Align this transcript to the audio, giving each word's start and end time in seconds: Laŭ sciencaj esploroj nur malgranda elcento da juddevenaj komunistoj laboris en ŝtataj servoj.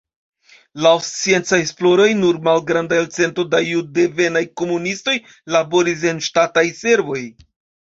Laŭ 0.85 0.93
sciencaj 1.07 1.59
esploroj 1.65 2.07
nur 2.21 2.39
malgranda 2.47 2.99
elcento 3.03 3.45
da 3.53 3.61
juddevenaj 3.67 4.43
komunistoj 4.63 5.17
laboris 5.59 6.09
en 6.15 6.25
ŝtataj 6.31 6.67
servoj. 6.83 7.23